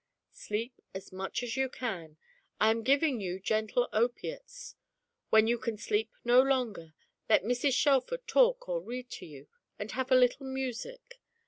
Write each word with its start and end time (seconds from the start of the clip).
"Sleep 0.33 0.81
as 0.95 1.11
much 1.13 1.43
as 1.43 1.55
you 1.55 1.69
can. 1.69 2.17
I 2.59 2.71
am 2.71 2.81
giving 2.81 3.21
you 3.21 3.39
gentle 3.39 3.87
opiates. 3.93 4.73
When 5.29 5.45
you 5.45 5.59
can 5.59 5.77
sleep 5.77 6.09
no 6.23 6.41
longer, 6.41 6.95
let 7.29 7.43
Mrs. 7.43 7.73
Shelfer 7.73 8.17
talk 8.17 8.67
or 8.67 8.81
read 8.81 9.11
to 9.11 9.27
you, 9.27 9.47
and 9.77 9.91
have 9.91 10.09
a 10.09 10.15
little 10.15 10.47
music. 10.47 11.21